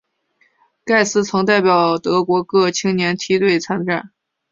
[0.83, 4.11] 盖斯曾代表德国各青年梯队参战。